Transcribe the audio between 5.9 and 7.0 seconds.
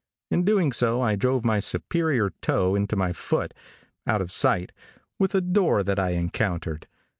I encountered.